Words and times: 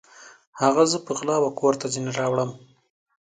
هغه 0.61 0.83
زه 0.91 0.97
په 1.05 1.11
غلا 1.17 1.37
وکور 1.41 1.73
ته 1.81 1.85
ځیني 1.93 2.11
راوړم 2.19 2.51